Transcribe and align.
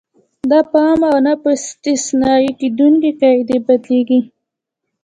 دا 0.49 0.59
په 0.69 0.77
عامې 0.85 1.07
او 1.13 1.17
نه 1.25 1.33
استثنا 1.53 2.33
کېدونکې 2.59 3.11
قاعدې 3.21 3.57
بدلیږي. 3.65 4.19